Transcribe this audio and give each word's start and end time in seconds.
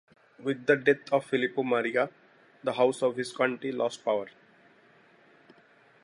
With 0.41 0.65
the 0.65 0.75
death 0.77 1.13
of 1.13 1.27
Filippo 1.27 1.61
Maria, 1.61 2.09
the 2.63 2.73
House 2.73 3.03
of 3.03 3.17
Visconti 3.17 3.71
lost 3.71 4.03
power. 4.03 4.29